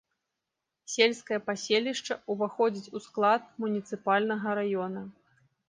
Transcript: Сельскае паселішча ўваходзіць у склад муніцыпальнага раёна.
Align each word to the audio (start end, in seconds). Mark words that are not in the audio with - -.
Сельскае 0.93 1.39
паселішча 1.49 2.17
ўваходзіць 2.35 2.91
у 2.95 3.03
склад 3.05 3.41
муніцыпальнага 3.67 4.59
раёна. 4.65 5.09